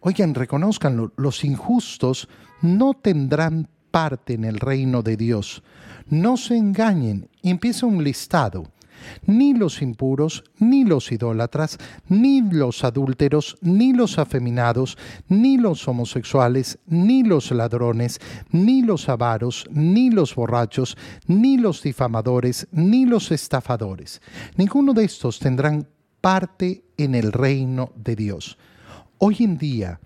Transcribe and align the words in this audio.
Oigan, 0.00 0.34
reconozcanlo, 0.34 1.12
los 1.16 1.44
injustos 1.44 2.28
no 2.62 2.94
tendrán 2.94 3.68
parte 3.90 4.34
en 4.34 4.44
el 4.44 4.60
reino 4.60 5.02
de 5.02 5.16
Dios. 5.16 5.62
No 6.08 6.36
se 6.36 6.56
engañen. 6.56 7.28
Empieza 7.42 7.86
un 7.86 8.04
listado. 8.04 8.70
Ni 9.26 9.54
los 9.54 9.80
impuros, 9.80 10.44
ni 10.58 10.84
los 10.84 11.12
idólatras, 11.12 11.78
ni 12.08 12.42
los 12.42 12.82
adúlteros, 12.82 13.56
ni 13.60 13.92
los 13.92 14.18
afeminados, 14.18 14.98
ni 15.28 15.56
los 15.56 15.86
homosexuales, 15.86 16.78
ni 16.86 17.22
los 17.22 17.50
ladrones, 17.52 18.20
ni 18.50 18.82
los 18.82 19.08
avaros, 19.08 19.68
ni 19.70 20.10
los 20.10 20.34
borrachos, 20.34 20.96
ni 21.26 21.58
los 21.58 21.82
difamadores, 21.82 22.66
ni 22.72 23.06
los 23.06 23.30
estafadores. 23.30 24.20
Ninguno 24.56 24.92
de 24.92 25.04
estos 25.04 25.38
tendrán 25.38 25.86
parte 26.20 26.84
en 26.96 27.14
el 27.14 27.30
reino 27.30 27.92
de 27.94 28.16
Dios. 28.16 28.58
Hoy 29.20 29.38
en 29.40 29.58
día, 29.58 29.98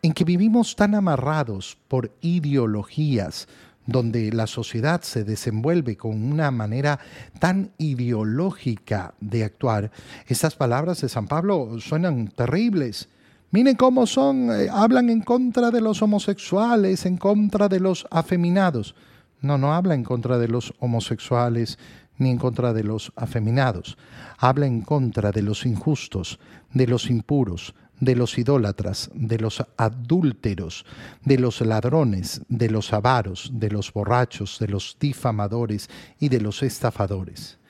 en 0.00 0.12
que 0.12 0.22
vivimos 0.24 0.76
tan 0.76 0.94
amarrados 0.94 1.76
por 1.88 2.12
ideologías, 2.20 3.48
donde 3.84 4.30
la 4.30 4.46
sociedad 4.46 5.02
se 5.02 5.24
desenvuelve 5.24 5.96
con 5.96 6.22
una 6.22 6.52
manera 6.52 7.00
tan 7.40 7.72
ideológica 7.78 9.14
de 9.20 9.42
actuar, 9.42 9.90
estas 10.28 10.54
palabras 10.54 11.00
de 11.00 11.08
San 11.08 11.26
Pablo 11.26 11.80
suenan 11.80 12.28
terribles. 12.28 13.08
Miren 13.50 13.74
cómo 13.74 14.06
son, 14.06 14.52
eh, 14.52 14.68
hablan 14.70 15.10
en 15.10 15.22
contra 15.22 15.72
de 15.72 15.80
los 15.80 16.00
homosexuales, 16.00 17.06
en 17.06 17.16
contra 17.16 17.66
de 17.66 17.80
los 17.80 18.06
afeminados. 18.12 18.94
No, 19.40 19.58
no 19.58 19.74
habla 19.74 19.94
en 19.94 20.04
contra 20.04 20.38
de 20.38 20.46
los 20.46 20.74
homosexuales 20.78 21.76
ni 22.18 22.30
en 22.30 22.38
contra 22.38 22.72
de 22.72 22.84
los 22.84 23.12
afeminados. 23.16 23.98
Habla 24.38 24.66
en 24.66 24.82
contra 24.82 25.32
de 25.32 25.42
los 25.42 25.66
injustos, 25.66 26.38
de 26.72 26.86
los 26.86 27.10
impuros, 27.10 27.74
de 28.00 28.16
los 28.16 28.38
idólatras, 28.38 29.10
de 29.14 29.38
los 29.38 29.64
adúlteros, 29.76 30.84
de 31.24 31.38
los 31.38 31.60
ladrones, 31.60 32.42
de 32.48 32.70
los 32.70 32.92
avaros, 32.92 33.50
de 33.54 33.70
los 33.70 33.92
borrachos, 33.92 34.58
de 34.58 34.68
los 34.68 34.96
difamadores 34.98 35.88
y 36.18 36.28
de 36.28 36.40
los 36.40 36.62
estafadores 36.62 37.60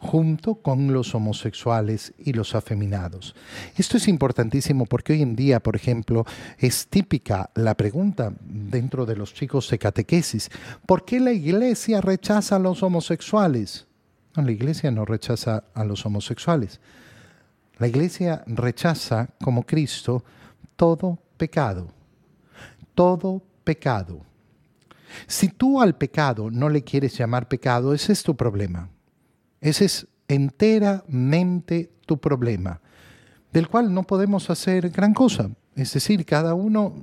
junto 0.00 0.56
con 0.56 0.92
los 0.92 1.14
homosexuales 1.14 2.14
y 2.18 2.32
los 2.32 2.54
afeminados. 2.54 3.34
Esto 3.76 3.98
es 3.98 4.08
importantísimo 4.08 4.86
porque 4.86 5.12
hoy 5.12 5.22
en 5.22 5.36
día, 5.36 5.60
por 5.60 5.76
ejemplo, 5.76 6.24
es 6.58 6.86
típica 6.86 7.50
la 7.54 7.74
pregunta 7.74 8.32
dentro 8.40 9.04
de 9.04 9.16
los 9.16 9.34
chicos 9.34 9.68
de 9.70 9.78
catequesis, 9.78 10.50
¿por 10.86 11.04
qué 11.04 11.20
la 11.20 11.32
iglesia 11.32 12.00
rechaza 12.00 12.56
a 12.56 12.60
los 12.60 12.82
homosexuales? 12.82 13.86
No, 14.36 14.42
la 14.42 14.52
iglesia 14.52 14.90
no 14.90 15.04
rechaza 15.04 15.64
a 15.74 15.84
los 15.84 16.06
homosexuales. 16.06 16.80
La 17.80 17.88
iglesia 17.88 18.44
rechaza 18.46 19.30
como 19.42 19.64
Cristo 19.64 20.22
todo 20.76 21.18
pecado, 21.38 21.88
todo 22.94 23.42
pecado. 23.64 24.20
Si 25.26 25.48
tú 25.48 25.80
al 25.80 25.96
pecado 25.96 26.50
no 26.50 26.68
le 26.68 26.84
quieres 26.84 27.16
llamar 27.16 27.48
pecado, 27.48 27.94
ese 27.94 28.12
es 28.12 28.22
tu 28.22 28.36
problema. 28.36 28.90
Ese 29.62 29.86
es 29.86 30.06
enteramente 30.28 31.90
tu 32.04 32.20
problema, 32.20 32.82
del 33.50 33.66
cual 33.66 33.94
no 33.94 34.02
podemos 34.02 34.50
hacer 34.50 34.90
gran 34.90 35.14
cosa. 35.14 35.50
Es 35.74 35.94
decir, 35.94 36.26
cada 36.26 36.52
uno 36.52 36.94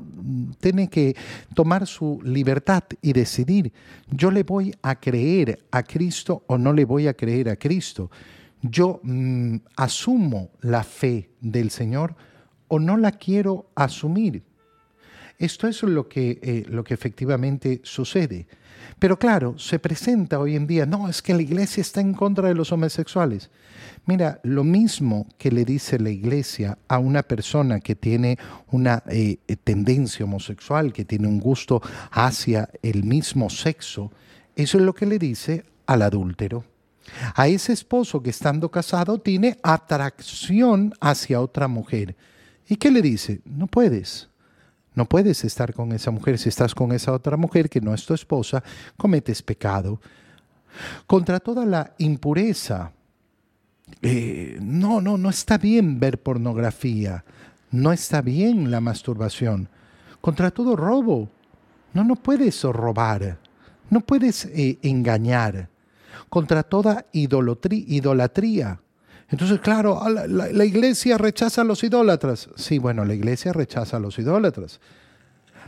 tiene 0.59 0.89
que 0.89 1.15
tomar 1.55 1.87
su 1.87 2.21
libertad 2.23 2.83
y 3.01 3.13
decidir, 3.13 3.73
yo 4.11 4.29
le 4.29 4.43
voy 4.43 4.75
a 4.83 4.93
creer 4.99 5.65
a 5.71 5.81
Cristo 5.81 6.43
o 6.45 6.59
no 6.59 6.71
le 6.71 6.85
voy 6.85 7.07
a 7.07 7.15
creer 7.15 7.49
a 7.49 7.55
Cristo 7.55 8.11
yo 8.61 8.99
mm, 9.03 9.57
asumo 9.75 10.49
la 10.61 10.83
fe 10.83 11.29
del 11.41 11.69
Señor 11.69 12.15
o 12.67 12.79
no 12.79 12.97
la 12.97 13.11
quiero 13.11 13.69
asumir. 13.75 14.43
Esto 15.37 15.67
es 15.67 15.83
lo 15.83 16.07
que, 16.09 16.39
eh, 16.41 16.65
lo 16.67 16.83
que 16.83 16.95
efectivamente 16.95 17.79
sucede. 17.83 18.47
Pero 18.97 19.19
claro, 19.19 19.59
se 19.59 19.77
presenta 19.77 20.39
hoy 20.39 20.55
en 20.55 20.65
día, 20.65 20.87
no, 20.87 21.07
es 21.07 21.21
que 21.21 21.35
la 21.35 21.43
iglesia 21.43 21.81
está 21.81 22.01
en 22.01 22.13
contra 22.13 22.47
de 22.47 22.55
los 22.55 22.71
homosexuales. 22.71 23.51
Mira, 24.07 24.39
lo 24.43 24.63
mismo 24.63 25.27
que 25.37 25.51
le 25.51 25.63
dice 25.63 25.99
la 25.99 26.09
iglesia 26.09 26.79
a 26.87 26.97
una 26.97 27.21
persona 27.21 27.79
que 27.79 27.93
tiene 27.93 28.39
una 28.71 29.03
eh, 29.07 29.37
tendencia 29.63 30.25
homosexual, 30.25 30.91
que 30.91 31.05
tiene 31.05 31.27
un 31.27 31.39
gusto 31.39 31.81
hacia 32.09 32.69
el 32.81 33.03
mismo 33.03 33.51
sexo, 33.51 34.11
eso 34.55 34.79
es 34.79 34.83
lo 34.83 34.95
que 34.95 35.05
le 35.05 35.19
dice 35.19 35.65
al 35.85 36.01
adúltero 36.01 36.63
a 37.35 37.47
ese 37.47 37.73
esposo 37.73 38.21
que 38.21 38.29
estando 38.29 38.69
casado 38.69 39.19
tiene 39.19 39.57
atracción 39.63 40.93
hacia 40.99 41.41
otra 41.41 41.67
mujer. 41.67 42.15
¿Y 42.67 42.75
qué 42.75 42.91
le 42.91 43.01
dice? 43.01 43.41
No 43.45 43.67
puedes. 43.67 44.29
No 44.93 45.05
puedes 45.05 45.43
estar 45.43 45.73
con 45.73 45.91
esa 45.91 46.11
mujer. 46.11 46.37
Si 46.37 46.49
estás 46.49 46.73
con 46.73 46.91
esa 46.91 47.13
otra 47.13 47.37
mujer 47.37 47.69
que 47.69 47.81
no 47.81 47.93
es 47.93 48.05
tu 48.05 48.13
esposa, 48.13 48.63
cometes 48.97 49.41
pecado. 49.41 50.01
Contra 51.05 51.39
toda 51.39 51.65
la 51.65 51.93
impureza. 51.97 52.91
Eh, 54.01 54.57
no, 54.61 54.99
no, 54.99 55.17
no 55.17 55.29
está 55.29 55.57
bien 55.57 55.99
ver 55.99 56.21
pornografía. 56.21 57.23
No 57.71 57.91
está 57.91 58.21
bien 58.21 58.71
la 58.71 58.81
masturbación. 58.81 59.69
Contra 60.19 60.51
todo 60.51 60.75
robo. 60.75 61.29
No, 61.93 62.03
no 62.03 62.15
puedes 62.15 62.63
robar. 62.63 63.37
No 63.89 64.01
puedes 64.01 64.45
eh, 64.45 64.79
engañar 64.81 65.69
contra 66.29 66.63
toda 66.63 67.05
idolatría. 67.11 68.79
Entonces, 69.29 69.59
claro, 69.59 70.01
ah, 70.01 70.09
la, 70.09 70.65
iglesia 70.65 71.17
rechaza 71.17 71.61
a 71.61 71.65
los 71.65 71.83
idólatras. 71.83 72.49
Sí, 72.55 72.77
bueno, 72.77 73.03
la 73.03 73.13
iglesia 73.13 73.51
rechaza 73.51 73.97
a 73.97 73.99
los 73.99 74.17
idólatras. 74.19 74.79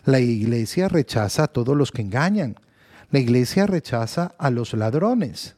La 0.06 0.20
iglesia 0.20 0.88
rechaza 0.88 1.44
a 1.44 1.48
todos 1.48 1.76
los 1.76 1.92
que 1.92 2.02
engañan. 2.02 2.56
La 3.12 3.20
iglesia 3.20 3.66
rechaza 3.66 4.34
a 4.38 4.50
los 4.50 4.74
ladrones. 4.74 5.56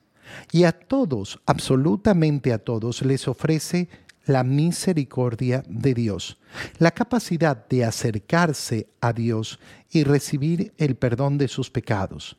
Y 0.51 0.63
a 0.63 0.71
todos, 0.71 1.39
absolutamente 1.45 2.53
a 2.53 2.57
todos, 2.57 3.03
les 3.03 3.27
ofrece 3.27 3.89
la 4.25 4.43
misericordia 4.43 5.63
de 5.67 5.93
Dios, 5.93 6.37
la 6.77 6.91
capacidad 6.91 7.67
de 7.67 7.85
acercarse 7.85 8.87
a 9.01 9.13
Dios 9.13 9.59
y 9.89 10.03
recibir 10.03 10.73
el 10.77 10.95
perdón 10.95 11.37
de 11.37 11.47
sus 11.47 11.69
pecados. 11.69 12.37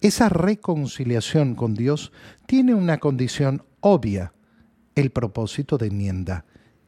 Esa 0.00 0.28
reconciliación 0.28 1.54
con 1.54 1.74
Dios 1.74 2.12
tiene 2.46 2.74
una 2.74 2.98
condición 2.98 3.64
obvia, 3.80 4.32
el 4.94 5.10
propósito 5.10 5.78
de 5.78 5.88
enmienda 5.88 6.44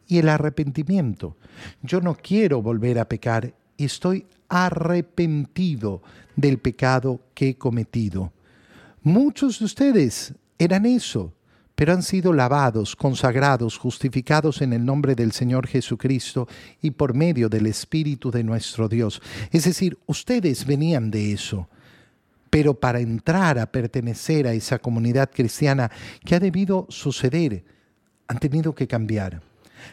y 0.07 0.19
el 0.19 0.29
arrepentimiento. 0.29 1.37
Yo 1.83 2.01
no 2.01 2.17
quiero 2.17 2.63
volver 2.63 2.99
a 2.99 3.09
pecar 3.09 3.55
y 3.77 3.85
estoy 3.85 4.27
arrepentido 4.49 6.03
del 6.37 6.59
pecado 6.59 7.21
que 7.35 7.51
he 7.51 7.55
cometido. 7.55 8.33
Muchos 9.03 9.61
de 9.61 9.65
ustedes 9.65 10.35
eran 10.59 10.85
eso, 10.85 11.33
pero 11.75 11.95
han 11.95 12.03
sido 12.03 12.33
lavados, 12.33 12.95
consagrados, 12.95 13.79
justificados 13.79 14.61
en 14.61 14.73
el 14.73 14.85
nombre 14.85 15.15
del 15.15 15.33
Señor 15.33 15.67
Jesucristo 15.67 16.47
y 16.83 16.91
por 16.91 17.15
medio 17.15 17.49
del 17.49 17.67
Espíritu 17.67 18.31
de 18.31 18.45
nuestro 18.45 18.89
Dios. 18.89 19.23
Es 19.51 19.65
decir, 19.65 19.99
ustedes 20.07 20.67
venían 20.67 21.11
de 21.11 21.33
eso 21.33 21.69
pero 22.51 22.75
para 22.75 23.01
entrar 23.01 23.59
a 23.59 23.71
pertenecer 23.71 24.47
a 24.47 24.53
esa 24.53 24.79
comunidad 24.79 25.31
cristiana 25.31 25.91
que 26.25 26.35
ha 26.35 26.41
debido 26.41 26.87
suceder, 26.91 27.65
han 28.27 28.39
tenido 28.39 28.75
que 28.75 28.89
cambiar. 28.89 29.41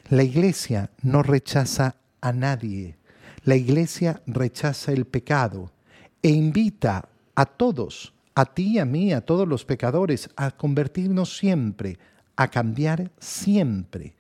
La 0.09 0.23
iglesia 0.23 0.90
no 1.01 1.23
rechaza 1.23 1.95
a 2.19 2.34
nadie. 2.34 2.97
La 3.44 3.56
iglesia 3.56 4.22
rechaza 4.25 4.91
el 4.91 5.06
pecado 5.06 5.72
e 6.22 6.29
invita 6.29 7.07
a 7.35 7.45
todos, 7.45 8.13
a 8.35 8.45
ti, 8.45 8.79
a 8.79 8.85
mí, 8.85 9.13
a 9.13 9.22
todos 9.22 9.47
los 9.47 9.63
pecadores, 9.63 10.29
a 10.35 10.51
convertirnos 10.51 11.38
siempre, 11.38 12.00
a 12.35 12.50
cambiar 12.50 13.12
siempre. 13.19 14.16